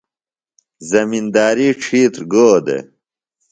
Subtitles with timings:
[0.89, 2.83] زمنداری ڇھیتر گو دےۡ؟